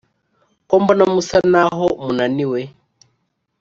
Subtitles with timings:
[0.69, 2.61] kombona musa naho munaniwe